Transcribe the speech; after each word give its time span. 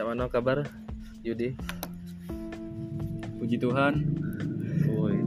cak 0.00 0.08
mana 0.08 0.32
kabar 0.32 0.64
Yudi 1.20 1.52
Puji 3.36 3.60
Tuhan, 3.60 4.00
woi 4.96 5.20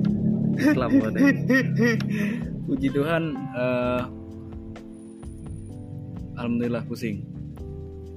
Islam 0.58 0.90
mana 0.98 1.18
puji 2.66 2.90
Tuhan. 2.90 3.38
eh, 3.38 4.02
Alhamdulillah 6.34 6.90
pusing. 6.90 7.22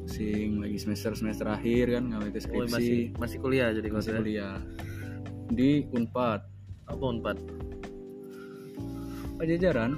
Pusing 0.09 0.65
lagi 0.65 0.80
semester 0.80 1.12
semester 1.12 1.45
akhir 1.45 1.93
kan 1.93 2.09
ngawet 2.09 2.41
skripsi, 2.41 2.73
masih 2.73 3.01
masih 3.20 3.37
kuliah 3.45 3.77
jadi 3.77 3.88
masih 3.93 4.11
ya? 4.16 4.19
kuliah 4.25 4.57
di 5.52 5.84
Unpad 5.93 6.41
apa 6.88 7.05
unpad 7.05 7.37
Pajajaran 9.37 9.93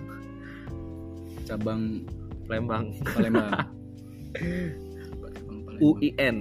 cabang 1.46 2.02
Lembang 2.50 2.90
Palembang. 3.14 3.46
Palembang. 3.46 4.82
UIN 5.78 6.36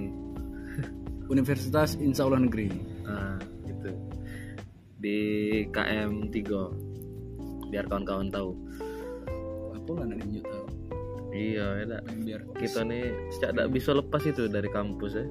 Universitas 1.34 1.94
Insya 1.98 2.26
Allah 2.26 2.44
Negeri. 2.44 2.68
nah 3.04 3.38
gitu. 3.66 3.90
Di 4.98 5.18
KM 5.70 6.32
3 6.32 7.70
biar 7.70 7.84
kawan-kawan 7.86 8.28
tahu. 8.32 8.56
Apa 9.76 9.90
lah 9.98 10.04
nanti 10.08 10.24
lanjut 10.24 10.44
tahu. 10.48 10.66
iya 11.32 11.84
ya. 11.84 11.98
Biar 12.24 12.40
kita 12.56 12.82
nih 12.82 13.12
sejak 13.36 13.52
tak 13.54 13.68
bisa 13.70 13.92
lepas 13.92 14.22
itu 14.24 14.48
dari 14.48 14.68
kampus 14.72 15.20
ya. 15.20 15.26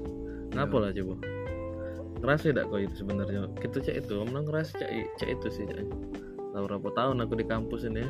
Ngapa 0.54 0.76
lah 0.80 0.92
coba? 0.94 1.16
Ngerasa 2.18 2.44
tidak 2.50 2.66
kau 2.70 2.82
itu 2.82 2.96
sebenarnya? 2.98 3.50
Kita 3.62 3.78
cek 3.82 3.96
itu 4.06 4.14
emang 4.26 4.46
ngerasa 4.50 4.78
cek, 4.80 4.90
cek 5.22 5.30
itu 5.38 5.48
sih 5.54 5.66
cek 5.70 5.86
tahu 6.58 6.66
berapa 6.66 6.90
tahun 6.98 7.22
aku 7.22 7.34
di 7.38 7.46
kampus 7.46 7.86
ini 7.86 8.02
ya. 8.02 8.10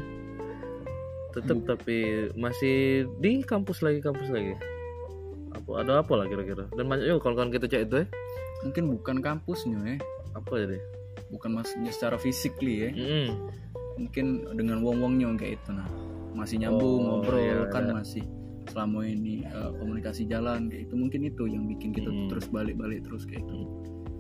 Tetap 1.36 1.58
tapi 1.68 2.32
masih 2.40 3.06
di 3.20 3.44
kampus 3.44 3.84
lagi 3.84 4.00
kampus 4.00 4.32
lagi 4.32 4.56
apa 5.58 5.72
ada 5.78 5.94
apa 6.00 6.14
lah 6.14 6.26
kira-kira 6.26 6.66
dan 6.72 6.86
banyak 6.86 7.06
juga 7.06 7.20
kawan-kawan 7.22 7.52
kita 7.52 7.66
cek 7.66 7.82
itu 7.84 7.96
ya 7.98 8.08
mungkin 8.60 8.84
bukan 8.92 9.18
kampusnya 9.20 9.78
ya, 9.80 9.96
apa 10.34 10.54
jadi 10.58 10.78
bukan 11.28 11.50
maksudnya 11.54 11.92
secara 11.92 12.16
fisikly 12.16 12.76
ya. 12.80 12.90
Mm-mm. 12.90 13.28
mungkin 13.98 14.26
dengan 14.54 14.80
wong-wongnya 14.80 15.34
kayak 15.36 15.58
itu 15.58 15.70
nah 15.72 15.90
masih 16.32 16.58
nyambung 16.60 17.02
Oh, 17.02 17.06
ngobrol 17.20 17.42
iya, 17.42 17.66
kan 17.68 17.84
iya. 17.84 17.94
masih 17.96 18.24
selama 18.68 19.02
ini 19.02 19.42
eh, 19.42 19.72
komunikasi 19.76 20.26
jalan 20.26 20.68
kayak 20.68 20.86
itu 20.86 20.94
mungkin 20.94 21.22
itu 21.24 21.44
yang 21.46 21.66
bikin 21.66 21.90
kita 21.92 22.08
Hmm. 22.08 22.30
terus 22.30 22.46
balik-balik 22.48 23.02
terus 23.02 23.24
kayak 23.24 23.42
itu 23.42 23.58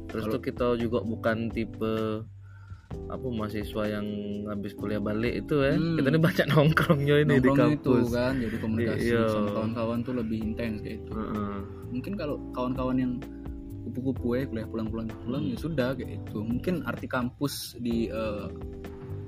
terus 0.07 0.23
Kalau- 0.23 0.33
tuh 0.33 0.41
kita 0.41 0.67
juga 0.77 0.99
bukan 1.01 1.49
tipe 1.49 2.25
apa 2.87 3.25
mahasiswa 3.25 3.83
yang 3.89 4.07
habis 4.45 4.71
kuliah 4.73 4.99
balik 4.99 5.33
itu 5.37 5.55
ya 5.57 5.75
Hmm. 5.75 5.95
kita 5.95 6.07
ini 6.07 6.19
banyak 6.19 6.45
nongkrongnya 6.51 7.15
ini 7.21 7.33
di 7.35 7.47
Nongkrong 7.47 7.71
itu 7.73 7.91
kampus 7.93 8.07
kan 8.09 8.33
jadi 8.37 8.55
komunikasi 8.57 9.07
Iya. 9.09 9.23
sama 9.27 9.49
kawan-kawan 9.51 9.97
tuh 10.01 10.13
lebih 10.15 10.37
intens 10.41 10.79
kayak 10.79 10.97
itu 11.01 11.11
Heeh. 11.11 11.55
mungkin 11.89 12.13
kalau 12.15 12.35
kawan-kawan 12.51 12.97
yang 12.97 13.13
kupu-kupu 13.83 14.27
ya 14.33 14.43
kuliah 14.45 14.67
pulang-pulang 14.67 15.07
pulang 15.21 15.43
Hmm. 15.43 15.51
ya 15.51 15.57
sudah 15.57 15.89
kayak 15.93 16.11
itu 16.21 16.37
mungkin 16.39 16.73
arti 16.83 17.07
kampus 17.07 17.53
di 17.77 18.07
eh, 18.07 18.47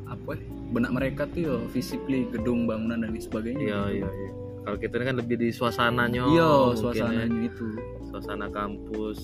apa 0.05 0.33
ya, 0.33 0.41
benak 0.69 0.91
mereka 0.91 1.21
tuh 1.27 1.39
ya 1.39 1.55
physically 1.69 2.25
gedung 2.27 2.65
bangunan 2.65 2.99
dan 2.99 3.11
sebagainya 3.15 3.61
Iya 3.61 3.79
gitu. 3.85 3.97
iya 3.97 4.09
iya. 4.09 4.31
Kalau 4.59 4.77
kita 4.77 4.93
ini 4.93 5.05
kan 5.05 5.17
lebih 5.17 5.35
di 5.37 5.49
suasananya. 5.49 6.23
iya 6.27 6.45
mungkin 6.45 6.69
ya. 6.69 6.77
suasananya 6.77 7.39
itu 7.43 7.67
Suasana 8.01 8.47
kampus 8.49 9.17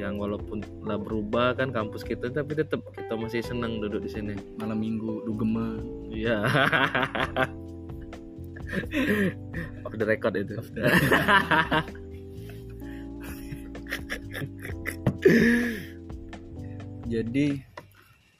yang 0.00 0.16
walaupun 0.16 0.58
lah 0.80 0.96
berubah 0.96 1.52
kan 1.54 1.68
kampus 1.70 2.00
kita 2.02 2.28
tapi 2.28 2.54
tetap 2.54 2.80
kita 2.90 3.12
masih 3.14 3.40
senang 3.40 3.78
duduk 3.78 4.00
di 4.00 4.10
sini. 4.10 4.32
malam 4.56 4.76
minggu 4.76 5.22
dugema 5.22 5.76
Iya. 6.08 6.40
Off 9.82 9.92
the 9.92 10.06
record 10.06 10.34
itu. 10.36 10.54
jadi 17.06 17.46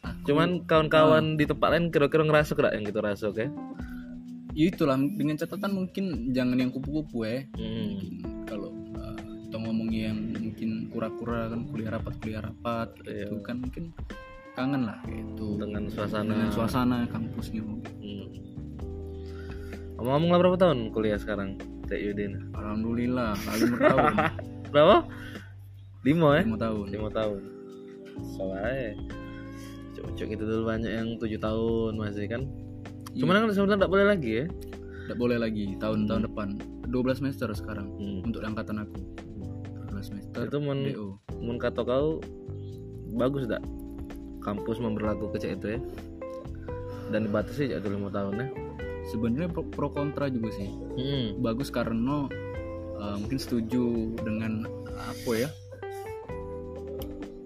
aku- 0.01 0.27
Cuman 0.27 0.63
kawan-kawan 0.65 1.35
di 1.35 1.45
tempat 1.45 1.69
lain 1.71 1.91
kira-kira 1.91 2.23
ngerasa 2.23 2.53
kira 2.55 2.73
yang 2.73 2.85
kita 2.85 3.01
rasa 3.01 3.31
oke? 3.31 3.47
ya 4.51 4.67
itulah 4.67 4.99
dengan 4.99 5.39
catatan 5.39 5.71
mungkin 5.73 6.05
jangan 6.29 6.59
yang 6.59 6.71
kupu-kupu 6.71 7.23
ya 7.23 7.47
Hmm. 7.55 7.97
Kalau 8.45 8.67
uh, 8.93 9.15
kita 9.47 9.57
ngomongin 9.57 10.03
yang 10.05 10.19
kura-kura 10.91 11.49
kan 11.49 11.65
kuliah 11.71 11.91
rapat 11.95 12.15
kuliah 12.21 12.43
rapat 12.43 12.89
gitu 13.07 13.35
Iya. 13.39 13.47
kan 13.47 13.57
mungkin 13.63 13.85
kangen 14.59 14.83
lah 14.85 14.99
gitu 15.07 15.57
Dengan 15.57 15.87
suasana. 15.89 16.27
dengan 16.27 16.51
suasana 16.51 16.97
kampusnya 17.09 17.63
mungkin. 17.63 17.95
Hmm. 18.03 18.29
Lah 20.01 20.39
berapa 20.39 20.57
tahun 20.59 20.91
kuliah 20.91 21.17
sekarang? 21.17 21.57
Yudin. 21.91 22.55
alhamdulillah 22.55 23.35
lima 23.35 23.77
tahun 23.83 24.15
Berapa? 24.73 24.97
Lima 26.07 26.29
ya? 26.39 26.43
lima 26.47 26.59
tahun 26.63 26.87
lima 26.95 27.09
tahun 27.11 27.43
soalnya 28.37 28.95
cocok 29.97 30.29
itu 30.33 30.45
dulu 30.47 30.63
banyak 30.71 30.93
yang 30.93 31.09
tujuh 31.19 31.41
tahun 31.41 31.93
masih 31.99 32.31
kan 32.31 32.43
Iya. 33.11 33.27
cuman 33.27 33.43
kan 33.43 33.51
sebenarnya 33.51 33.79
nggak 33.83 33.93
boleh 33.93 34.07
lagi 34.07 34.31
ya 34.31 34.47
tidak 35.03 35.19
boleh 35.19 35.37
lagi 35.43 35.65
tahun-tahun 35.83 36.23
depan 36.31 36.49
12 36.87 37.19
semester 37.19 37.51
sekarang 37.59 37.91
hmm. 37.99 38.31
untuk 38.31 38.41
angkatan 38.47 38.87
aku 38.87 38.99
12 40.01 40.09
semester 40.09 40.41
itu 40.49 40.59
mun 40.59 40.79
DO 40.83 41.09
mun 41.41 41.57
kata 41.61 41.85
kau 41.85 42.19
bagus 43.13 43.45
tak 43.45 43.61
kampus 44.41 44.81
memperlakukan 44.81 45.37
cek 45.37 45.61
itu 45.61 45.77
ya 45.77 45.81
dan 47.11 47.27
dibatasi 47.27 47.75
itu 47.75 47.89
lima 47.91 48.07
tahun 48.09 48.39
ya? 48.39 48.47
Sebenarnya 49.11 49.51
pro, 49.51 49.67
pro 49.67 49.91
kontra 49.91 50.31
juga 50.31 50.55
sih. 50.55 50.71
Hmm. 50.95 51.43
bagus 51.43 51.67
karena 51.67 52.31
uh, 52.95 53.17
mungkin 53.19 53.35
setuju 53.35 54.15
dengan 54.23 54.63
apa 54.95 55.33
ya? 55.35 55.51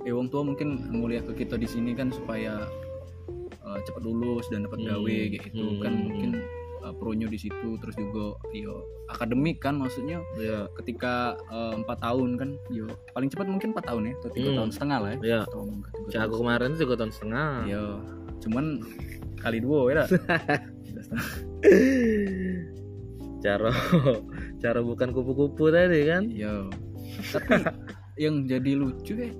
Eh 0.04 0.12
wong 0.12 0.28
tua 0.28 0.44
mungkin 0.44 0.92
nguliah 0.92 1.25
ke 1.25 1.32
kita 1.32 1.56
di 1.56 1.65
sini 1.65 1.97
kan 1.97 2.12
supaya 2.12 2.69
uh, 3.65 3.78
cepat 3.88 4.04
lulus 4.04 4.44
dan 4.53 4.69
dapat 4.69 4.84
Hmm. 4.84 4.88
gawe 5.00 5.16
kayak 5.32 5.42
gitu. 5.48 5.65
Hmm. 5.65 5.81
kan 5.81 5.92
mungkin 5.97 6.31
pronya 6.97 7.27
di 7.27 7.37
situ 7.37 7.77
terus 7.82 7.94
juga 7.94 8.38
yo 8.55 8.87
akademik 9.10 9.60
kan 9.60 9.77
maksudnya. 9.77 10.22
Ya 10.38 10.71
ketika 10.78 11.37
uh, 11.50 11.75
empat 11.77 11.99
tahun 12.00 12.38
kan 12.41 12.50
yo 12.71 12.87
paling 13.12 13.28
cepat 13.28 13.47
mungkin 13.50 13.75
empat 13.75 13.84
tahun 13.91 14.03
ya 14.10 14.12
atau 14.22 14.31
tiga 14.32 14.49
Hmm. 14.50 14.56
tahun 14.62 14.71
setengah 14.72 14.99
lah 15.03 15.10
ya. 15.10 15.19
Tiga 15.19 15.38
cak 16.10 16.22
aku 16.27 16.34
kemarin 16.41 16.69
itu 16.72 16.78
juga 16.87 16.94
tahun 17.04 17.12
setengah. 17.12 17.50
Yo, 17.66 17.84
cuman 18.44 18.65
kali 19.38 19.59
dua 19.60 19.78
ya. 19.93 20.04
Tiga 20.84 21.03
cara 23.44 23.71
cara 24.59 24.81
bukan 24.81 25.09
kupu-kupu 25.12 25.69
tadi 25.69 26.09
kan? 26.09 26.33
Yo. 26.33 26.72
Tapi 27.31 27.60
yang 28.16 28.47
jadi 28.47 28.78
lucu 28.78 29.15
ya 29.19 29.31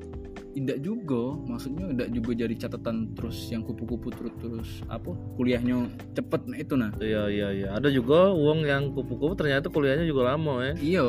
tidak 0.55 0.79
juga 0.81 1.35
maksudnya 1.51 1.91
tidak 1.91 2.09
juga 2.15 2.31
jadi 2.47 2.55
catatan 2.55 3.11
terus 3.19 3.51
yang 3.51 3.67
kupu-kupu 3.67 4.09
terus 4.15 4.35
terus 4.39 4.71
apa 4.87 5.11
kuliahnya 5.35 5.91
cepet 6.15 6.41
nah 6.47 6.59
itu 6.59 6.75
nah 6.79 6.91
iya 7.03 7.27
iya 7.27 7.49
iya 7.51 7.69
ada 7.75 7.91
juga 7.91 8.31
uang 8.31 8.63
yang 8.63 8.95
kupu-kupu 8.95 9.35
ternyata 9.35 9.67
kuliahnya 9.67 10.07
juga 10.07 10.31
lama 10.35 10.63
ya 10.63 10.73
iya 10.79 11.09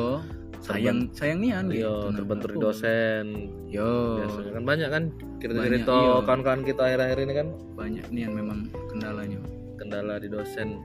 sayang 0.66 1.06
sayang 1.14 1.38
nian 1.38 1.64
Iya, 1.70 1.86
gitu. 1.86 1.94
Nah, 2.10 2.16
terbentur 2.16 2.48
di 2.50 2.58
dosen. 2.58 3.26
yo 3.70 4.18
Biasanya 4.24 4.50
kan 4.50 4.64
banyak 4.66 4.88
kan 4.90 5.02
cerita-cerita 5.38 5.92
Banyak, 5.94 6.10
iya. 6.10 6.24
kawan-kawan 6.26 6.62
kita 6.66 6.82
akhir-akhir 6.90 7.18
ini 7.22 7.32
kan 7.36 7.48
banyak 7.76 8.06
nian 8.10 8.32
memang 8.34 8.58
kendalanya 8.90 9.38
kendala 9.78 10.18
di 10.18 10.26
dosen. 10.26 10.82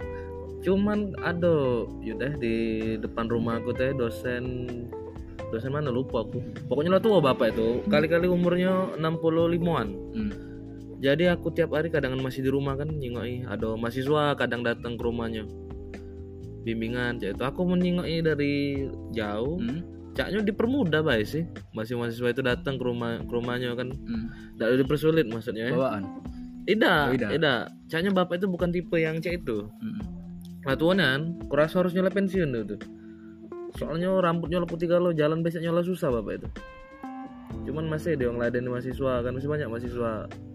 Cuman 0.62 1.18
ada 1.26 1.88
yaudah 2.06 2.38
di 2.38 2.56
depan 3.02 3.26
rumah 3.26 3.58
aku 3.58 3.74
teh 3.74 3.96
dosen 3.98 4.70
dosen 5.52 5.72
mana 5.76 5.92
lupa 5.92 6.24
aku. 6.24 6.40
Pokoknya 6.72 6.98
lah 6.98 7.04
tua 7.04 7.20
bapak 7.20 7.52
itu. 7.54 7.84
Kali-kali 7.92 8.32
umurnya 8.32 8.96
65-an. 8.98 9.88
hmm. 10.16 10.32
Jadi 11.02 11.26
aku 11.34 11.50
tiap 11.50 11.74
hari 11.74 11.90
kadang 11.90 12.14
masih 12.22 12.46
di 12.46 12.54
rumah 12.54 12.78
kan 12.78 12.86
nyingoi 12.86 13.42
ada 13.50 13.74
mahasiswa 13.74 14.38
kadang 14.38 14.62
datang 14.62 14.94
ke 14.96 15.02
rumahnya. 15.02 15.50
Bimbingan 16.62 17.18
cak 17.18 17.34
itu 17.34 17.44
aku 17.44 17.66
menyingoi 17.66 18.22
dari 18.22 18.86
jauh. 19.10 19.58
Hmm. 19.58 19.82
Caknya 20.14 20.46
dipermudah 20.46 21.02
baik 21.02 21.26
sih. 21.26 21.44
Masih 21.74 21.98
mahasiswa 21.98 22.30
itu 22.30 22.46
datang 22.46 22.78
ke 22.78 22.84
rumah 22.86 23.18
ke 23.18 23.34
rumahnya 23.34 23.74
kan. 23.74 23.90
Hmm. 23.90 24.30
Tidak 24.56 24.86
dipersulit 24.86 25.26
maksudnya 25.26 25.74
ya. 25.74 25.74
bawaan 25.74 26.04
Tidak, 26.70 27.02
Oh, 27.10 27.14
tidak. 27.18 27.30
tidak. 27.34 27.62
Caknya 27.90 28.12
bapak 28.14 28.38
itu 28.38 28.46
bukan 28.46 28.70
tipe 28.70 28.98
yang 29.02 29.18
cak 29.18 29.42
itu. 29.42 29.66
Hmm. 29.82 30.02
Nah 30.62 30.78
tuanan, 30.78 31.42
kurasa 31.50 31.82
harus 31.82 31.98
pensiun 31.98 32.54
itu. 32.54 32.78
Soalnya 33.74 34.12
rambutnya 34.18 34.58
lo 34.58 34.66
putih 34.66 34.86
kalau 34.86 35.12
jalan 35.12 35.40
besok 35.40 35.62
nyala 35.62 35.82
susah 35.82 36.10
bapak 36.10 36.34
itu. 36.38 36.48
Cuman 37.62 37.88
masih 37.88 38.16
ada 38.16 38.24
yang 38.26 38.38
laden 38.38 38.66
mahasiswa 38.66 39.22
kan 39.22 39.32
masih 39.32 39.48
banyak 39.48 39.68
mahasiswa 39.68 40.12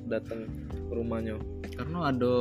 datang 0.07 0.41
ke 0.67 0.93
rumahnya. 0.93 1.35
karena 1.73 2.09
ada 2.09 2.33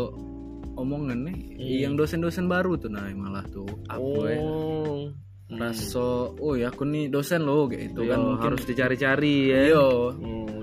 omongan 0.76 1.28
nih 1.28 1.38
Hmm. 1.56 1.80
yang 1.82 1.94
dosen-dosen 1.96 2.46
baru 2.46 2.76
tuh 2.76 2.88
nah 2.88 3.04
malah 3.12 3.44
tuh 3.46 3.68
apa 3.86 4.22
ya 4.26 4.40
Oh, 4.40 5.12
rasa 5.50 6.32
oh 6.32 6.54
ya 6.54 6.70
aku 6.70 6.84
nih 6.84 7.08
dosen 7.08 7.44
loh 7.44 7.68
kayak 7.68 7.92
itu 7.92 8.00
itu 8.00 8.02
kan 8.06 8.16
kan 8.16 8.20
mungkin 8.26 8.50
harus 8.50 8.64
dicari-cari 8.64 9.36
ya. 9.50 9.60
iya 9.72 9.82
Oh, 9.82 10.12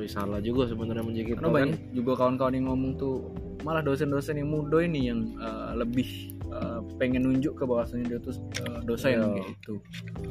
salah 0.02 0.40
juga 0.40 0.66
sebenarnya 0.66 1.04
menjadi 1.04 1.36
karena 1.36 1.52
banyak 1.52 1.78
juga 1.92 2.12
kawan-kawan 2.16 2.54
yang 2.54 2.66
ngomong 2.66 2.92
tuh 2.96 3.14
malah 3.60 3.80
dosen-dosen 3.80 4.34
yang 4.36 4.48
muda 4.48 4.80
ini 4.80 5.00
yang 5.06 5.20
uh, 5.36 5.76
lebih 5.76 6.31
uh, 6.52 6.78
pengen 6.96 7.24
nunjuk 7.24 7.54
ke 7.54 7.64
bahwasanya 7.64 8.04
dia 8.06 8.18
tuh 8.20 8.36
uh, 8.62 8.80
dosen 8.82 9.16
Iya. 9.16 9.42
gitu 9.48 9.80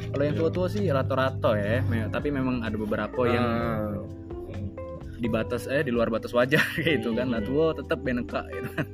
kalau 0.07 0.23
yang 0.23 0.35
tua-tua 0.35 0.67
sih 0.67 0.85
rata-rata 0.87 1.51
ya 1.53 1.81
me- 1.83 2.07
tapi 2.07 2.29
memang 2.29 2.61
ada 2.61 2.75
beberapa 2.75 3.21
yang 3.25 3.43
Ah. 3.43 3.97
di 5.13 5.27
batas 5.27 5.65
eh 5.65 5.81
di 5.81 5.89
luar 5.89 6.07
batas 6.07 6.31
wajar 6.31 6.61
gitu 6.81 7.11
kan 7.11 7.29
lah 7.29 7.39
Hmm. 7.39 7.47
tua 7.47 7.65
tetap 7.73 7.99
beneka 7.99 8.41
gitu 8.47 8.69
kan 8.71 8.87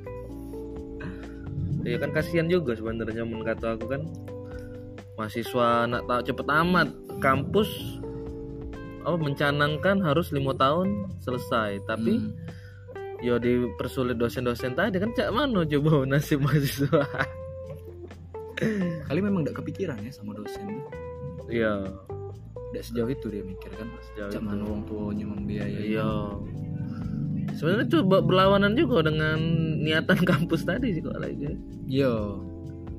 Iya 1.80 1.96
kan 1.96 2.10
kasihan 2.10 2.44
juga 2.46 2.74
sebenarnya 2.74 3.22
men 3.22 3.40
kata 3.40 3.74
aku 3.74 3.86
kan 3.88 4.02
mahasiswa 5.14 5.68
nak 5.86 6.04
tahu 6.04 6.20
cepet 6.22 6.46
amat 6.46 6.88
kampus 7.18 7.70
apa 9.00 9.16
mencanangkan 9.16 9.96
harus 9.98 10.28
lima 10.28 10.52
tahun 10.52 10.92
selesai 11.18 11.80
tapi 11.84 12.20
Hmm. 12.20 12.34
Yo 13.18 13.34
dipersulit 13.42 14.14
dosen-dosen 14.14 14.78
tadi 14.78 15.02
kan 15.02 15.10
cak 15.10 15.34
mana 15.34 15.66
coba 15.66 16.06
nasib 16.06 16.38
mahasiswa? 16.42 17.02
Kali 19.06 19.20
memang 19.22 19.46
tidak 19.46 19.62
kepikiran 19.62 19.98
ya 20.02 20.12
sama 20.14 20.34
dosen 20.38 20.66
tuh. 20.66 20.92
Iya. 21.50 21.86
Tidak 22.68 22.82
sejauh 22.84 23.10
itu 23.10 23.26
dia 23.30 23.42
mikir 23.42 23.70
kan. 23.74 23.86
Sejauh 24.12 24.30
cak 24.30 24.42
itu. 24.42 24.46
mana 24.46 24.62
orang 24.66 24.82
tuanya 24.86 25.26
membiayai 25.26 25.82
iya. 25.98 26.10
Sebenarnya 27.58 28.06
ber- 28.06 28.22
berlawanan 28.22 28.78
juga 28.78 29.10
dengan 29.10 29.38
niatan 29.82 30.22
kampus 30.22 30.62
tadi 30.62 30.94
sih 30.94 31.02
kok 31.02 31.18
lagi. 31.18 31.58
Iya. 31.90 32.14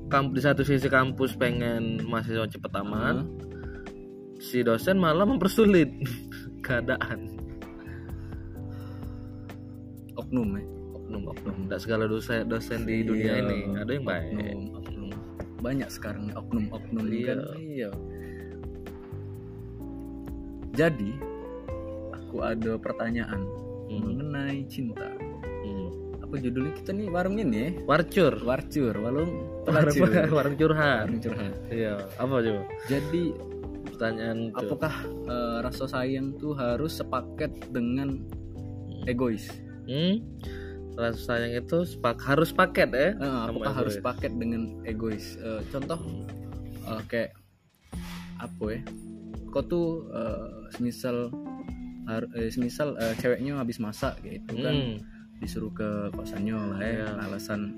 Kamp, 0.09 0.33
di 0.33 0.41
satu 0.41 0.65
sisi 0.65 0.89
kampus 0.89 1.37
pengen 1.37 2.01
mahasiswa 2.09 2.49
cepet 2.49 2.71
aman 2.81 3.21
Hah? 3.21 3.25
si 4.41 4.65
dosen 4.65 4.97
malah 4.97 5.21
mempersulit 5.21 5.85
keadaan 6.65 7.38
oknum 10.29 10.49
ya 10.53 10.65
oknum 10.93 11.23
oknum. 11.25 11.55
Tidak 11.65 11.81
segala 11.81 12.05
dosen 12.05 12.45
dosen 12.45 12.85
di 12.85 13.01
dunia 13.01 13.33
Iya, 13.33 13.41
ini. 13.41 13.59
Ada 13.75 13.91
yang 13.91 14.05
baik. 14.05 14.25
oknum, 14.29 14.61
oknum. 14.77 15.09
banyak 15.59 15.89
sekarang 15.89 16.29
nih 16.29 16.35
oknum-oknum 16.37 17.03
Iya. 17.03 17.25
kan. 17.25 17.37
Iya. 17.57 17.89
Jadi 20.71 21.11
aku 22.13 22.37
ada 22.39 22.77
pertanyaan 22.77 23.41
Hmm, 23.89 24.05
mengenai 24.05 24.69
cinta. 24.69 25.09
Hmm. 25.65 25.89
apa 26.21 26.37
judulnya 26.37 26.77
kita 26.77 26.93
nih? 26.93 27.09
Warung 27.09 27.41
ini 27.41 27.57
ya 27.57 27.69
warcur. 27.89 28.37
Warcur. 28.39 28.93
Warung 28.93 29.31
warung, 29.65 29.97
pelacur 29.97 30.29
warung 30.29 30.55
curhat. 30.55 31.09
Warung 31.09 31.19
curhat. 31.19 31.53
Iya. 31.67 31.93
Apa 32.15 32.33
coba 32.37 32.61
jadi 32.85 33.23
pertanyaan 33.89 34.37
apakah 34.53 34.93
eh, 35.25 35.57
rasa 35.59 35.89
sayang 35.89 36.37
tuh 36.37 36.53
harus 36.53 36.93
sepaket 36.95 37.49
dengan 37.73 38.21
egois 39.09 39.49
hmm? 39.89 40.15
rasa 40.93 41.15
sayang 41.31 41.55
itu 41.57 41.87
sepak 41.87 42.19
harus 42.21 42.51
paket 42.51 42.91
ya. 42.91 43.09
Eh, 43.09 43.15
Sama 43.15 43.49
apakah 43.49 43.73
harus 43.73 43.95
paket 43.97 44.35
dengan 44.35 44.83
egois. 44.83 45.35
Eh, 45.35 45.63
contoh 45.69 45.95
eh, 46.85 47.01
kayak 47.07 47.31
apa 48.37 48.63
ya? 48.69 48.81
Kau 49.49 49.63
tuh 49.63 49.87
eh, 50.09 50.47
semisal 50.69 51.31
har- 52.03 52.27
eh, 52.33 52.49
semisal 52.49 52.93
eh, 52.95 53.15
ceweknya 53.15 53.57
habis 53.57 53.79
masak 53.79 54.19
gitu 54.21 54.59
kan. 54.59 54.75
Hmm. 54.75 54.97
disuruh 55.39 55.71
ke 55.71 55.87
kosannya 56.11 56.51
lah 56.51 56.83
ya 56.83 56.91
Iya. 57.07 57.07
alasan 57.23 57.71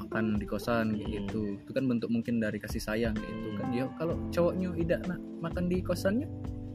makan 0.00 0.40
di 0.40 0.48
kosan 0.48 0.96
gitu. 0.96 1.60
Itu 1.60 1.70
kan 1.70 1.84
bentuk 1.84 2.08
mungkin 2.08 2.40
dari 2.40 2.56
kasih 2.56 2.80
sayang 2.80 3.12
gitu 3.12 3.52
Hmm. 3.52 3.58
kan 3.60 3.68
ya 3.76 3.84
kalau 4.00 4.16
cowoknya 4.32 4.72
tidak 4.74 5.00
nak 5.04 5.20
makan 5.44 5.68
di 5.68 5.84
kosannya 5.84 6.24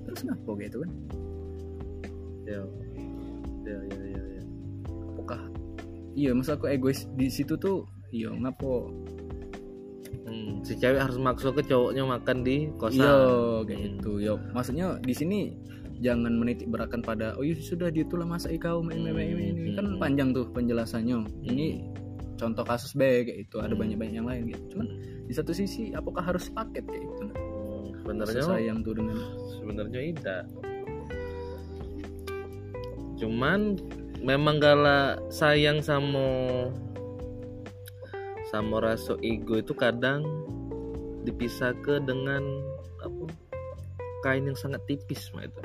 terus 0.06 0.22
ngapa 0.22 0.52
gitu 0.62 0.86
kan? 0.86 0.92
Ya 2.46 2.62
ya 3.64 3.78
ya 3.88 4.02
ya, 4.08 4.22
ya. 4.38 4.42
apakah 5.14 5.42
iya 6.14 6.30
maksud 6.32 6.58
aku 6.58 6.66
egois 6.68 7.06
di 7.14 7.28
situ 7.28 7.56
tuh 7.56 7.86
iya 8.10 8.30
ngapo 8.30 8.92
Hmm, 10.22 10.64
si 10.64 10.78
cewek 10.78 11.02
harus 11.02 11.18
maksa 11.18 11.52
ke 11.52 11.64
cowoknya 11.66 12.04
makan 12.08 12.44
di 12.44 12.72
kosan 12.78 13.04
Iya 13.04 13.16
kayak 13.64 13.80
Hmm. 13.80 13.86
gitu. 13.98 14.12
Yo, 14.22 14.34
maksudnya 14.52 14.96
di 15.02 15.12
sini 15.12 15.40
jangan 16.00 16.32
menitik 16.36 16.68
beratkan 16.68 17.04
pada 17.04 17.36
oh 17.36 17.44
iya 17.44 17.56
sudah 17.58 17.92
dia 17.92 18.08
tuh 18.08 18.20
lah 18.20 18.28
masa 18.30 18.48
kau 18.56 18.80
main 18.80 19.02
main 19.02 19.12
main 19.12 19.34
main." 19.36 19.56
ini 19.56 19.72
kan 19.74 19.86
Hmm. 19.88 20.00
panjang 20.00 20.30
tuh 20.32 20.48
penjelasannya. 20.52 21.26
Ini 21.44 21.68
contoh 22.36 22.64
kasus 22.64 22.96
B 22.96 23.02
kayak 23.24 23.40
itu 23.44 23.56
ada 23.60 23.76
Hmm. 23.76 23.82
banyak 23.82 23.98
banyak 24.00 24.16
yang 24.18 24.28
lain 24.28 24.44
gitu. 24.48 24.64
Cuman 24.72 24.88
di 25.26 25.34
satu 25.36 25.52
sisi 25.52 25.92
apakah 25.92 26.24
harus 26.24 26.48
paket 26.48 26.84
kayak 26.86 27.04
itu? 27.04 27.24
Hmm, 27.28 27.84
Rasa 27.92 28.00
sebenarnya 28.00 28.44
sayang 28.46 28.78
tuh 28.82 28.94
dengan 28.96 29.18
sebenarnya 29.58 30.00
tidak 30.16 30.42
cuman 33.22 33.78
memang 34.18 34.58
gala 34.58 35.22
sayang 35.30 35.86
sama 35.86 36.26
sama 38.50 38.82
rasa 38.82 39.16
ego 39.22 39.62
itu 39.62 39.72
kadang 39.78 40.26
dipisah 41.22 41.78
ke 41.86 42.02
dengan 42.02 42.42
apa 43.00 43.30
kain 44.26 44.50
yang 44.50 44.58
sangat 44.58 44.82
tipis 44.90 45.30
mah 45.32 45.46
itu 45.46 45.62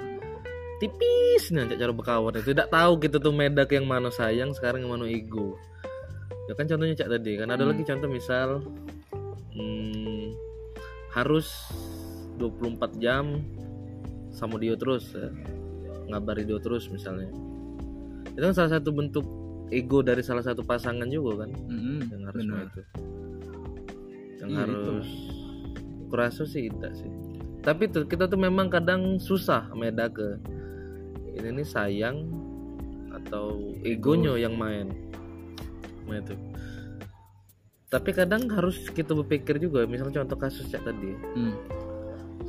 tipis 0.77 1.49
nih 1.49 1.65
Cak, 1.73 1.81
cara 1.81 1.93
berkawan 1.97 2.37
itu 2.37 2.53
tidak 2.53 2.69
tahu 2.69 3.01
gitu 3.01 3.17
tuh 3.17 3.33
medak 3.33 3.73
yang 3.73 3.89
mana 3.89 4.13
sayang 4.13 4.53
sekarang 4.53 4.85
yang 4.85 4.93
mana 4.93 5.09
ego 5.09 5.57
ya 6.47 6.53
kan 6.55 6.69
contohnya 6.69 6.95
cak 6.95 7.11
tadi 7.11 7.33
kan 7.41 7.49
ada 7.51 7.65
Hmm. 7.65 7.71
lagi 7.75 7.83
contoh 7.83 8.09
misal 8.13 8.49
hmm, 9.57 10.37
harus 11.17 11.49
24 12.39 13.01
jam 13.01 13.41
sama 14.31 14.61
dia 14.61 14.77
terus 14.77 15.09
ya. 15.17 15.33
Ngabari 16.11 16.47
dia 16.47 16.59
terus 16.63 16.89
misalnya. 16.89 17.31
Itu 18.33 18.41
kan 18.43 18.55
salah 18.55 18.79
satu 18.79 18.91
bentuk 18.93 19.27
ego 19.73 20.03
dari 20.05 20.23
salah 20.23 20.45
satu 20.45 20.63
pasangan 20.63 21.09
juga 21.11 21.47
kan? 21.47 21.51
Mm-mm, 21.67 21.99
yang 22.11 22.23
harus 22.29 22.41
benar. 22.43 22.65
itu 22.71 22.83
yang 24.37 24.51
Iya, 24.53 24.59
harus 24.63 25.09
kurasa 26.07 26.43
sih 26.47 26.71
tidak 26.71 26.93
sih. 26.95 27.11
Tapi 27.67 27.91
tuh, 27.91 28.07
kita 28.07 28.31
tuh 28.31 28.39
memang 28.39 28.71
kadang 28.71 29.19
susah 29.19 29.67
meda 29.75 30.07
ke 30.07 30.39
ini 31.35 31.61
nih 31.61 31.67
sayang 31.67 32.31
atau 33.11 33.75
egonya 33.83 34.39
yang 34.39 34.55
main. 34.55 34.93
Nah, 36.07 36.23
itu. 36.23 36.39
Tapi 37.91 38.11
kadang 38.15 38.47
harus 38.51 38.87
kita 38.95 39.15
berpikir 39.15 39.59
juga 39.59 39.83
misalnya 39.87 40.23
contoh 40.23 40.39
kasus 40.39 40.71
cak 40.71 40.87
tadi. 40.87 41.11
Hmm, 41.35 41.55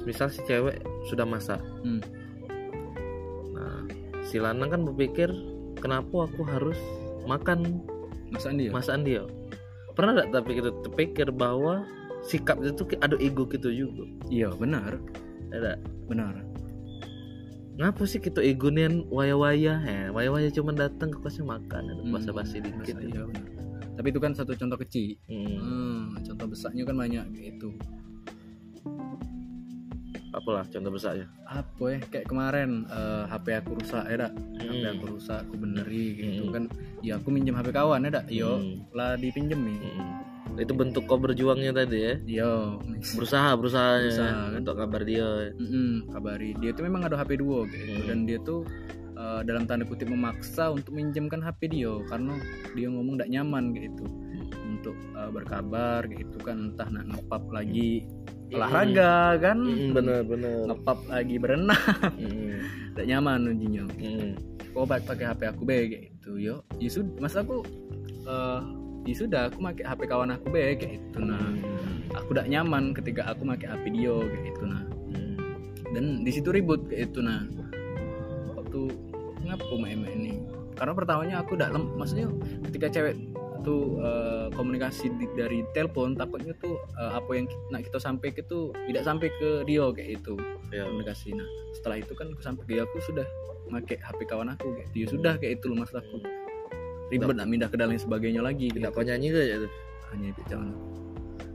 misal 0.06 0.30
si 0.30 0.42
cewek 0.46 0.82
sudah 1.10 1.26
masak. 1.26 1.62
Hmm. 1.82 2.02
Si 4.28 4.38
lanang 4.38 4.68
kan 4.68 4.82
berpikir 4.84 5.32
kenapa 5.78 6.28
aku 6.28 6.44
harus 6.44 6.78
makan 7.24 7.80
Masaan 8.28 8.60
dia? 8.60 8.70
masakan 8.70 9.02
dia 9.02 9.24
pernah 9.94 10.20
gak 10.20 10.30
tapi 10.32 10.52
kita 10.54 10.70
terpikir 10.84 11.32
bahwa 11.32 11.88
sikap 12.22 12.60
itu 12.60 12.84
ada 13.00 13.16
ego 13.18 13.48
gitu 13.48 13.72
juga 13.72 14.04
Iya 14.28 14.52
benar, 14.52 15.00
ada 15.50 15.80
benar. 16.06 16.44
ngapa 17.78 18.04
sih 18.04 18.18
kita 18.18 18.42
ego 18.42 18.68
nih 18.68 19.06
waya-waya 19.08 19.80
eh 19.82 20.10
waya-waya 20.10 20.50
cuma 20.50 20.70
datang 20.72 21.08
ke 21.08 21.18
kosnya 21.18 21.48
makan 21.48 21.94
Hmm, 21.96 22.12
basa-basi 22.12 22.58
dikit 22.60 22.94
masa- 22.94 23.02
iya, 23.02 23.24
benar. 23.24 23.46
Tapi 23.96 24.08
itu 24.10 24.20
kan 24.20 24.30
satu 24.30 24.54
contoh 24.54 24.78
kecil. 24.78 25.18
hmm. 25.26 25.58
Hmm, 25.58 26.04
contoh 26.22 26.46
besarnya 26.48 26.84
kan 26.84 26.94
banyak 26.96 27.26
gitu. 27.34 27.74
Apalah 30.38 30.64
contoh 30.64 30.90
besarnya 30.90 31.28
apa 31.44 31.84
ya 31.88 32.00
kayak 32.08 32.26
kemarin 32.26 32.70
eh, 32.86 33.24
HP 33.28 33.46
aku 33.56 33.72
rusak 33.76 34.04
ya 34.06 34.16
dak? 34.20 34.34
HP 34.58 34.70
Hmm. 34.78 34.94
aku 34.94 35.06
rusak 35.12 35.38
aku 35.42 35.54
beneri 35.56 36.06
gitu 36.14 36.44
Hmm. 36.44 36.54
kan. 36.54 36.64
Ya 37.00 37.14
aku 37.16 37.28
minjem 37.30 37.54
HP 37.54 37.68
kawan 37.70 38.04
ya 38.04 38.12
dak? 38.12 38.26
Yo 38.28 38.52
Hmm. 38.56 38.84
lah 38.92 39.16
dipinjem 39.16 39.60
nih 39.60 39.78
Hmm. 39.80 40.14
itu 40.58 40.74
bentuk 40.74 41.06
kau 41.06 41.16
berjuangnya 41.16 41.70
tadi 41.72 41.98
ya? 42.00 42.14
Yo. 42.42 42.82
Berusaha 43.14 43.54
berusahanya 43.54 44.10
Berusaha, 44.10 44.42
kan? 44.50 44.58
untuk 44.58 44.76
kabar 44.76 45.02
dia 45.02 45.28
Mm-mm, 45.54 46.10
kabari. 46.10 46.50
Dia 46.58 46.72
tuh 46.72 46.82
memang 46.82 47.02
ada 47.04 47.14
HP 47.16 47.38
duo 47.38 47.66
gitu. 47.66 47.78
Hmm. 47.94 48.06
dan 48.08 48.18
dia 48.24 48.40
tuh 48.42 48.66
eh, 49.14 49.42
dalam 49.44 49.66
tanda 49.66 49.82
kutip 49.82 50.08
memaksa 50.08 50.70
untuk 50.70 50.94
minjemkan 50.94 51.42
HP 51.42 51.70
dia 51.72 51.90
karena 52.06 52.38
dia 52.74 52.86
ngomong 52.88 53.18
tidak 53.18 53.30
nyaman 53.32 53.64
gitu. 53.72 54.06
Untuk 54.68 54.94
eh, 54.94 55.30
berkabar 55.30 56.06
gitu 56.06 56.38
kan. 56.40 56.70
Entah 56.70 56.86
nak 56.88 57.06
ngepap 57.08 57.44
lagi 57.50 58.06
olahraga 58.54 59.36
kan? 59.42 59.58
Hmm, 59.60 59.92
bener 59.92 60.22
bener. 60.24 60.68
Ngepap 60.72 61.00
lagi 61.10 61.36
berenang. 61.40 61.84
Hmm. 62.16 62.60
tidak 62.94 63.06
nyaman 63.14 63.40
ujinya. 63.54 63.84
Hmm. 64.00 64.34
obat 64.78 65.10
pakai 65.10 65.34
HP 65.34 65.42
aku 65.50 65.66
be 65.66 65.78
gitu 65.90 66.38
yo. 66.38 66.62
Ya 66.78 66.90
sudah 66.90 67.18
mas 67.18 67.34
aku 67.34 67.66
eh 68.30 68.62
ya 69.10 69.16
sudah 69.16 69.42
aku 69.50 69.58
pakai 69.64 69.84
HP 69.90 70.02
kawan 70.06 70.32
aku 70.38 70.48
be 70.54 70.78
kayak 70.78 71.02
gitu 71.02 71.20
nah. 71.26 71.42
Aku 72.14 72.34
tidak 72.34 72.48
nyaman 72.50 72.94
ketika 72.94 73.26
aku 73.34 73.42
pakai 73.46 73.68
HP 73.74 73.84
dia 73.98 74.16
kayak 74.16 74.44
gitu 74.54 74.64
nah. 74.70 74.84
Hmm. 74.86 75.36
dan 75.98 76.06
di 76.22 76.32
situ 76.32 76.50
ribut 76.54 76.86
kayak 76.86 77.10
itu 77.10 77.20
nah. 77.26 77.42
Waktu 78.54 78.80
ngapa 79.48 79.76
main 79.82 80.06
ini? 80.14 80.34
Karena 80.78 80.94
pertamanya 80.94 81.36
aku 81.42 81.58
tidak 81.58 81.74
lem 81.74 81.84
maksudnya 81.98 82.28
ketika 82.70 82.88
cewek 82.94 83.18
tuh 83.64 83.98
eh, 84.02 84.48
komunikasi 84.54 85.14
di- 85.18 85.34
dari 85.38 85.60
telepon 85.74 86.14
takutnya 86.14 86.54
tuh 86.58 86.78
eh, 86.98 87.12
apa 87.16 87.30
yang 87.34 87.46
nak 87.74 87.86
kita 87.88 87.98
sampai 88.02 88.34
ke 88.34 88.42
tuh 88.46 88.74
tidak 88.90 89.04
sampai 89.06 89.30
ke 89.38 89.64
dia 89.66 89.86
kayak 89.94 90.10
itu 90.22 90.34
ya 90.74 90.84
komunikasi. 90.88 91.34
Nah 91.34 91.48
setelah 91.74 91.98
itu 92.02 92.14
kan 92.18 92.34
aku 92.34 92.42
sampai 92.42 92.62
ke 92.66 92.70
dia 92.76 92.84
aku 92.84 92.98
sudah 93.04 93.28
pakai 93.68 94.00
HP 94.00 94.20
kawan 94.32 94.56
aku 94.56 94.68
kayak 94.80 94.88
itu 94.92 94.98
ya 95.04 95.08
sudah 95.12 95.34
kayak 95.36 95.60
itu 95.60 95.66
loh 95.68 95.84
masalahku 95.84 96.18
ribet 97.08 97.36
nak 97.36 97.48
pindah 97.48 97.70
ke 97.72 97.76
dan 97.80 97.88
lain 97.92 98.00
sebagainya 98.00 98.42
lagi 98.44 98.68
tidak 98.72 98.92
gitu. 98.92 99.00
kau 99.00 99.04
nyanyi 99.04 99.28
gak 99.32 99.46
ya 99.48 99.56
tuh 99.64 99.72
hanya 100.12 100.28
itu 100.32 100.42
jangan 100.48 100.72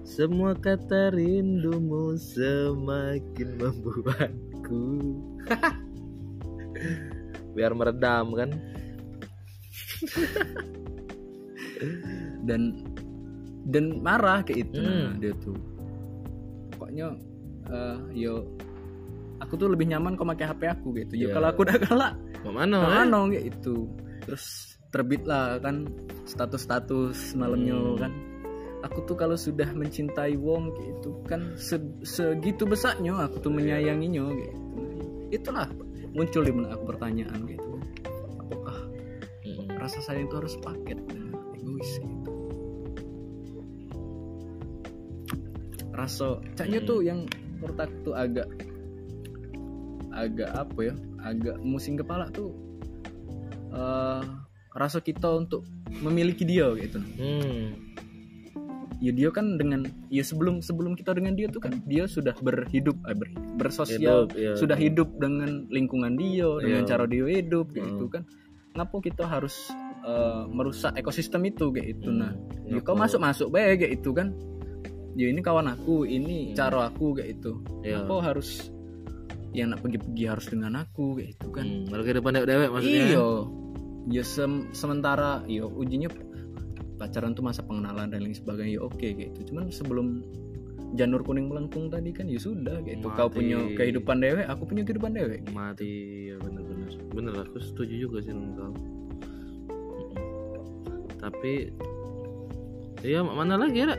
Semua 0.03 0.53
kata 0.53 1.15
rindumu 1.15 2.19
semakin 2.19 3.49
membuatku. 3.57 4.85
Biar 7.57 7.73
meredam 7.73 8.35
kan 8.35 8.51
dan 12.43 12.61
dan 13.65 13.85
marah 13.99 14.43
kayak 14.43 14.67
itu 14.67 14.79
nah, 14.79 14.91
Hmm. 15.09 15.19
dia 15.19 15.33
tuh 15.39 15.57
pokoknya 16.73 17.07
eh, 17.69 17.97
yo 18.17 18.43
aku 19.39 19.55
tuh 19.55 19.69
lebih 19.69 19.87
nyaman 19.87 20.15
kau 20.15 20.25
pakai 20.25 20.47
HP 20.47 20.63
aku 20.69 20.89
gitu 20.97 21.15
yo 21.17 21.27
Iya. 21.31 21.35
kalau 21.35 21.49
aku 21.51 21.61
udah 21.63 21.77
Mau 22.43 22.51
mana 22.51 22.77
eh? 22.77 23.07
mana 23.07 23.19
kayak 23.29 23.47
itu 23.55 23.87
terus 24.23 24.45
terbit 24.91 25.23
lah 25.25 25.57
kan 25.59 25.87
status-status 26.25 27.35
malamnya 27.35 27.75
Hmm. 27.75 27.99
kan 27.99 28.13
aku 28.83 28.99
tuh 29.07 29.15
kalau 29.15 29.39
sudah 29.39 29.71
mencintai 29.73 30.35
Wong 30.35 30.75
kayak 30.75 30.91
itu 30.99 31.11
kan 31.25 31.41
se- 31.55 31.99
segitu 32.03 32.67
besarnya 32.67 33.15
aku 33.17 33.39
tuh 33.39 33.51
Iya. 33.51 33.57
menyayanginya 33.79 34.23
gitu 34.35 34.59
itulah 35.33 35.71
muncul 36.13 36.43
di 36.43 36.53
benak 36.53 36.77
aku 36.77 36.85
pertanyaan 36.91 37.41
gitu 37.47 37.71
apakah 38.37 38.79
Mm-mm. 39.43 39.67
rasa 39.81 40.03
sayang 40.03 40.27
itu 40.27 40.35
harus 40.37 40.55
paket 40.61 40.99
gitu 41.85 42.31
rasa 45.93 46.41
caknya 46.57 46.81
Hmm. 46.81 46.89
tuh 46.89 46.99
yang 47.05 47.19
menurut 47.61 47.79
aku 47.79 47.95
tuh 48.03 48.15
agak 48.17 48.49
agak 50.13 50.51
apa 50.51 50.79
ya 50.83 50.95
agak 51.23 51.57
musing 51.61 51.97
kepala 51.97 52.29
tuh 52.31 52.53
eh 53.73 54.25
rasa 54.73 55.01
kita 55.01 55.29
untuk 55.33 55.65
memiliki 56.01 56.45
dia 56.45 56.73
gitu 56.75 56.97
Hmm. 57.21 57.77
ya 58.99 59.13
dia 59.13 59.29
kan 59.29 59.57
dengan 59.57 59.85
ya 60.09 60.25
sebelum 60.25 60.61
sebelum 60.61 60.97
kita 60.97 61.13
dengan 61.13 61.37
dia 61.37 61.49
tuh 61.49 61.61
kan 61.61 61.77
dia 61.85 62.09
sudah 62.09 62.33
berhidup 62.39 62.97
eh, 63.05 63.13
ber- 63.13 63.37
bersosial 63.57 64.29
Hidup, 64.29 64.39
iya. 64.39 64.53
sudah 64.57 64.77
hidup 64.77 65.13
dengan 65.17 65.69
lingkungan 65.69 66.17
dia 66.17 66.49
dengan 66.59 66.83
Iya. 66.85 66.89
cara 66.89 67.05
dia 67.05 67.25
hidup 67.29 67.69
kayak 67.69 67.85
Hmm. 67.85 67.93
gitu 67.93 68.07
kan 68.09 68.23
ngapa 68.73 68.97
kita 69.03 69.25
harus 69.29 69.69
eh, 70.03 70.43
merusak 70.49 70.93
ekosistem 70.95 71.43
itu 71.45 71.71
kayak 71.71 71.89
itu 71.95 72.09
nah 72.09 72.33
ya 72.65 72.77
Ngapa? 72.77 72.85
kau 72.85 72.97
masuk 72.97 73.19
masuk 73.19 73.49
baik 73.49 73.81
kayak 73.81 73.93
itu 73.97 74.11
kan 74.11 74.35
ya 75.13 75.27
ini 75.27 75.41
kawan 75.41 75.69
aku 75.69 76.03
ini 76.03 76.53
cara 76.53 76.89
aku 76.89 77.13
kayak 77.13 77.37
itu 77.37 77.53
Iya. 77.83 78.05
kau 78.05 78.19
harus 78.19 78.73
yang 79.53 79.69
nak 79.69 79.81
pergi-pergi 79.81 80.25
harus 80.25 80.47
dengan 80.47 80.73
aku 80.79 81.15
kayak 81.15 81.31
itu 81.35 81.49
kan 81.49 81.65
Hmm. 81.65 81.85
Kalau 81.87 82.03
kehidupan 82.03 82.33
dewek 82.39 82.69
maksudnya 82.69 83.03
iyo 83.07 83.29
ya 84.09 84.23
sem- 84.23 84.73
sementara 84.73 85.45
iyo 85.45 85.69
ujinya 85.69 86.09
pacaran 86.97 87.33
tuh 87.33 87.43
masa 87.43 87.61
pengenalan 87.61 88.09
dan 88.09 88.21
lain 88.21 88.33
sebagainya 88.33 88.77
ya 88.77 88.83
oke 88.83 88.97
kayak 88.99 89.31
itu 89.31 89.53
cuman 89.53 89.69
sebelum 89.69 90.23
janur 90.93 91.21
kuning 91.21 91.47
melengkung 91.47 91.89
tadi 91.89 92.11
kan 92.11 92.25
ya 92.25 92.37
sudah 92.37 92.81
kayak 92.81 92.99
itu 92.99 93.09
kau 93.11 93.27
Mati. 93.27 93.35
punya 93.35 93.59
kehidupan 93.75 94.17
dewek 94.19 94.45
aku 94.45 94.63
punya 94.65 94.83
kehidupan 94.83 95.11
dewek 95.11 95.41
mati 95.51 95.89
ya 96.27 96.37
bener-bener 96.39 96.89
bener 97.11 97.35
aku 97.43 97.57
setuju 97.61 97.95
juga 97.99 98.17
sih 98.21 98.31
dengan 98.31 98.51
kau. 98.55 98.73
Tapi 101.23 101.71
ya 103.07 103.23
mana 103.23 103.55
lagi 103.55 103.87
ya 103.87 103.95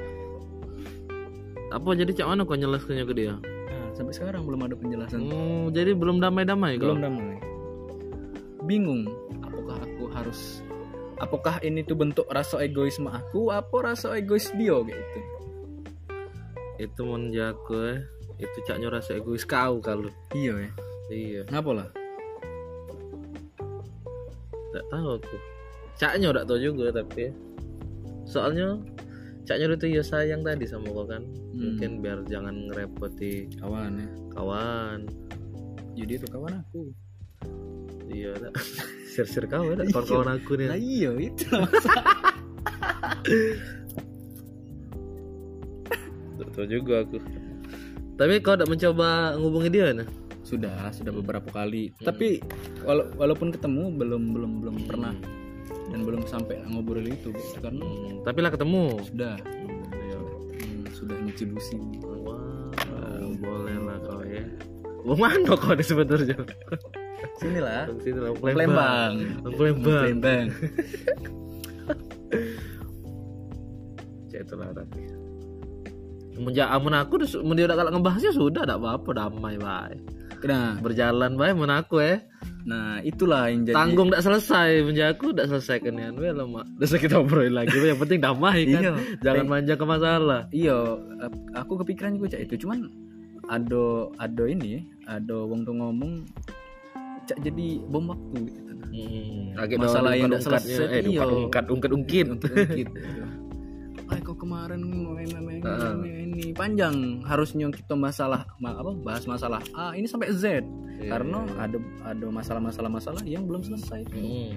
apa 1.74 1.88
jadi 1.98 2.12
cak 2.14 2.28
mana 2.30 2.46
kau 2.46 2.54
nyelaskannya 2.54 3.06
ke 3.08 3.14
dia? 3.18 3.34
Nah, 3.42 3.90
sampai 3.98 4.14
sekarang 4.14 4.46
belum 4.46 4.62
ada 4.70 4.76
penjelasan. 4.78 5.26
Oh 5.34 5.74
jadi 5.74 5.98
belum 5.98 6.22
damai-damai 6.22 6.78
kau 6.78 6.94
belum 6.94 7.02
damai. 7.02 7.42
Bingung 8.68 9.10
apakah 9.42 9.82
aku 9.82 10.04
harus 10.14 10.62
apakah 11.18 11.58
ini 11.66 11.82
tuh 11.82 11.98
bentuk 11.98 12.30
rasa 12.30 12.62
egoisme 12.62 13.10
aku 13.10 13.50
apa 13.50 13.96
rasa 13.96 14.14
egois 14.14 14.54
dia 14.54 14.78
kayak 14.86 15.02
itu 15.02 15.22
itu 16.84 17.02
menjago 17.02 17.80
eh. 17.90 18.02
Itu 18.38 18.58
caknya 18.66 18.92
rasa 18.94 19.18
egois 19.18 19.48
kau 19.48 19.82
kalau. 19.82 20.10
Iya 20.36 20.54
ya 20.62 20.72
iya. 21.10 21.42
Ngapa 21.50 21.72
lah 21.74 21.90
tak 24.74 24.86
tahu 24.90 25.22
aku 25.22 25.38
caknya 25.96 26.34
udah 26.34 26.44
tahu 26.44 26.60
juga 26.60 26.90
tapi 26.92 27.30
soalnya 28.24 28.80
caknya 29.44 29.76
itu 29.76 29.88
ya 29.92 30.04
sayang 30.04 30.42
tadi 30.42 30.64
sama 30.64 30.88
kau 30.90 31.06
kan. 31.06 31.22
Hmm. 31.54 31.78
mungkin 31.78 31.92
biar 32.02 32.20
jangan 32.26 32.56
ngerepoti 32.72 33.46
kawan 33.62 34.02
ya. 34.02 34.08
kawan. 34.34 35.00
Jadi 35.94 36.14
itu 36.18 36.28
kawan 36.32 36.54
aku. 36.66 36.90
Iya 38.10 38.34
dak 38.38 38.54
sir-sir 39.14 39.46
kau 39.46 39.68
ya 39.70 39.78
kawan-kawan 39.92 40.30
aku 40.40 40.52
nih. 40.58 40.68
Nah 40.72 40.80
iya 40.80 41.12
itu. 41.18 41.46
Tuh 46.54 46.66
juga 46.70 47.02
aku. 47.02 47.18
Tapi 48.14 48.34
kau 48.42 48.54
udah 48.54 48.68
mencoba 48.70 49.10
ngubungi 49.38 49.70
dia 49.74 49.90
nah 49.94 50.06
sudah 50.44 50.90
sudah 50.94 51.10
beberapa 51.14 51.50
kali. 51.50 51.94
Tapi 51.98 52.42
wala- 52.86 53.10
walaupun 53.18 53.50
ketemu 53.50 53.90
belum 53.94 54.24
belum 54.34 54.52
belum 54.62 54.76
pernah 54.86 55.14
dan 55.94 56.00
belum 56.02 56.26
sampai 56.26 56.58
ngobrol 56.66 57.06
itu 57.06 57.30
gitu. 57.30 57.58
karena 57.62 57.86
tapi 58.26 58.40
lah 58.42 58.50
ketemu 58.50 58.98
sudah 59.06 59.34
Hmm, 59.38 59.78
iya. 59.94 60.18
hmm, 60.18 60.84
sudah 60.90 61.16
nyicilusi 61.22 61.78
Wow, 62.02 63.30
boleh 63.38 63.78
lah 63.78 63.98
kau 64.02 64.26
ya 64.26 64.42
Mau 65.04 65.14
mana 65.14 65.54
kau 65.54 65.72
nih 65.72 65.86
sebenarnya? 65.86 66.38
sini 67.36 67.60
lah 67.60 67.86
Di 67.86 68.02
sini 68.08 68.20
lah, 68.20 68.32
Palembang. 68.34 69.14
Palembang. 69.46 69.94
Palembang 69.94 70.48
Ya 74.30 74.42
itulah 74.42 74.70
tapi. 74.74 75.02
Menja 76.34 76.66
amun 76.74 76.98
aku 76.98 77.22
mun 77.46 77.54
dia 77.54 77.70
udah 77.70 77.78
kalau 77.78 77.92
ngebahasnya 77.94 78.34
sudah 78.34 78.66
tidak 78.66 78.82
apa-apa 78.82 79.10
damai 79.14 79.62
baik. 79.62 80.02
nah 80.42 80.82
Berjalan 80.82 81.38
baik 81.38 81.54
mun 81.54 81.70
aku 81.70 82.02
ya. 82.02 82.18
Nah 82.64 83.00
itulah 83.00 83.48
yang 83.48 83.64
jadi 83.64 83.76
Tanggung 83.76 84.08
tidak 84.08 84.24
selesai, 84.24 84.70
menja 84.82 85.12
aku 85.12 85.32
tidak 85.32 85.48
selesai 85.52 85.78
kan 85.80 85.94
ya. 85.94 86.10
Well, 86.10 86.36
lama. 86.38 86.64
Udah 86.74 86.88
kita 86.96 87.16
obrolin 87.18 87.54
lagi. 87.54 87.76
Yang 87.76 88.00
penting 88.00 88.20
damai 88.20 88.64
kan. 88.66 88.82
Iya. 88.82 88.94
Jangan 89.20 89.46
manja 89.46 89.74
ke 89.76 89.86
masalah. 89.86 90.42
iya 90.50 90.78
aku 91.54 91.80
kepikiran 91.80 92.16
juga 92.16 92.34
cak 92.34 92.42
itu 92.46 92.64
cuman 92.64 92.88
ada 93.46 93.84
ada 94.18 94.44
ini 94.46 94.88
ada 95.04 95.44
wong 95.44 95.64
tuh 95.64 95.76
ngomong 95.76 96.24
cak 97.24 97.40
jadi 97.42 97.84
bom 97.86 98.08
waktu 98.08 98.40
gitu 98.48 98.62
Hmm, 98.94 99.58
agak 99.58 99.82
Masalah 99.82 100.14
yang 100.14 100.30
ungkat-ungkatnya. 100.30 100.78
selesai, 100.78 100.86
Eh, 100.94 101.02
iya. 101.10 101.26
ungkat 101.26 101.66
ungkat 101.66 101.92
ungkit. 101.92 102.26
untuk 102.30 102.52
ungkit 102.54 102.88
Ay, 104.14 104.22
kok 104.22 104.38
kemarin 104.38 104.80
main 104.80 105.26
main 105.28 105.60
main, 105.60 105.62
main, 105.98 106.28
ini 106.30 106.54
panjang 106.54 106.94
harusnya 107.24 107.66
kita 107.68 107.94
masalah 107.94 108.46
ma- 108.58 108.76
apa 108.76 108.94
bahas 108.96 109.26
masalah 109.26 109.60
A 109.74 109.92
ini 109.92 110.06
sampai 110.06 110.30
Z 110.32 110.62
Iya, 110.94 111.10
karena 111.10 111.42
ada 111.58 111.78
ada 112.06 112.26
masalah-masalah 112.28 112.88
masalah 112.88 113.22
yang 113.24 113.44
belum 113.44 113.60
selesai 113.62 114.06
Hmm. 114.08 114.54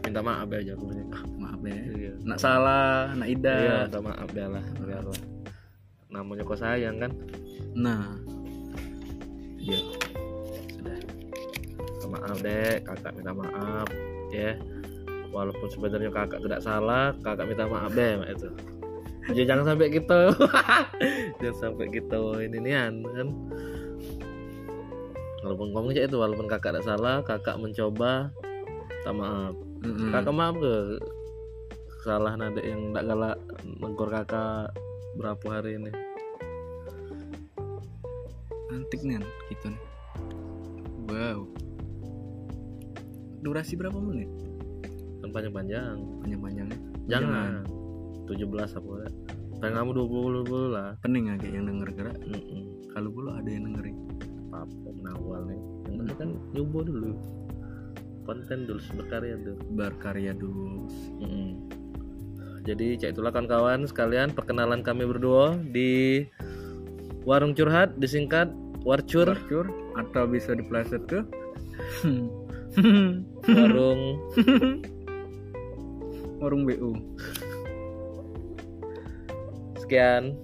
Minta 0.00 0.22
maaf 0.22 0.46
aja 0.48 0.72
aku. 0.72 0.86
maaf 1.36 1.60
ya 1.60 1.74
Iya. 1.74 2.12
nak 2.22 2.38
salah 2.38 3.10
nak 3.12 3.26
ida 3.26 3.52
Iya, 3.52 3.76
minta 3.84 4.00
maaf 4.00 4.28
ya 4.30 4.46
lah, 4.46 4.64
biarlah. 4.78 5.18
Namanya 6.06 6.42
kok 6.42 6.56
sayang 6.56 6.96
kan? 6.96 7.10
nah 7.74 8.14
Iya. 9.58 9.78
Sudah. 10.70 10.96
Minta 11.76 12.06
maaf 12.08 12.36
dek, 12.38 12.78
kakak 12.86 13.12
minta 13.12 13.32
maaf 13.34 13.88
ya. 14.30 14.54
Walaupun 15.36 15.68
sebenarnya 15.68 16.08
kakak 16.08 16.40
tidak 16.40 16.64
salah, 16.64 17.12
kakak 17.20 17.44
minta 17.44 17.68
maaf 17.68 17.92
deh 17.92 18.16
mak 18.16 18.32
itu. 18.32 18.48
Ya, 19.36 19.42
jangan 19.44 19.74
sampai 19.74 19.92
kita 19.92 20.32
jangan 21.44 21.56
sampai 21.60 21.86
kita 21.92 22.16
ini 22.40 22.58
nian 22.62 23.04
kan. 23.04 23.28
Walaupun 25.44 25.68
ngomong 25.76 25.92
aja 25.92 26.08
itu, 26.08 26.16
walaupun 26.16 26.48
kakak 26.48 26.72
tidak 26.72 26.88
salah, 26.88 27.20
kakak 27.20 27.60
mencoba 27.60 28.32
minta 28.88 29.12
maaf. 29.12 29.54
Mm-mm. 29.84 30.10
Kakak 30.16 30.32
maaf 30.34 30.56
ke 30.56 30.74
kesalahan 32.00 32.40
ada 32.40 32.60
yang 32.64 32.96
tidak 32.96 33.04
galak 33.04 33.38
negor 33.76 34.08
kakak 34.08 34.72
berapa 35.20 35.46
hari 35.52 35.76
ini. 35.76 35.92
antik 38.76 39.02
nih 39.02 39.18
gitu 39.50 39.66
nih 39.72 39.82
wow 41.10 41.40
durasi 43.42 43.74
berapa 43.78 43.98
menit 43.98 44.30
Kan 45.26 45.34
panjang-panjang. 45.34 45.96
panjang-panjangnya 46.22 46.78
Jangan. 47.10 47.66
17 48.30 48.78
apa 48.78 48.90
ya? 49.02 49.10
Pengen 49.58 49.74
kamu 49.82 49.90
20 50.06 50.46
dulu 50.46 50.66
lah. 50.70 50.94
pening 51.02 51.34
agak 51.34 51.50
yang 51.50 51.66
denger 51.66 51.88
Mm-mm. 52.30 52.62
kalau 52.94 53.10
dulu 53.10 53.34
ada 53.34 53.48
yang 53.50 53.66
dengerin 53.66 53.96
Apa 54.54 54.88
awal 55.18 55.40
nih? 55.50 55.60
Yang 55.90 55.94
penting 55.98 56.16
kan 56.18 56.30
nyoba 56.54 56.78
dulu. 56.86 57.10
Konten 58.22 58.58
dulu 58.70 58.80
berkarya 59.02 59.36
dulu. 59.42 59.58
berkarya 59.74 60.32
dulu 60.38 60.86
Mm-mm. 61.18 61.50
Jadi 62.66 62.98
cek 62.98 63.14
itulah 63.14 63.30
kawan-kawan 63.30 63.86
sekalian 63.86 64.30
perkenalan 64.30 64.82
kami 64.82 65.06
berdua 65.06 65.54
di 65.70 66.22
warung 67.26 67.54
curhat 67.54 67.94
disingkat 67.98 68.50
warcur 68.86 69.34
Parcur 69.34 69.66
atau 69.98 70.30
bisa 70.30 70.54
dipleset 70.54 71.02
ke 71.10 71.22
warung 73.54 74.18
Warung 76.46 76.62
WU 76.62 76.94
sekian. 79.82 80.38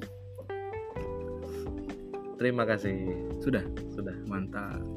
Terima 2.42 2.66
kasih. 2.66 3.10
Sudah. 3.38 3.62
Sudah. 3.94 4.14
Mantap. 4.26 4.91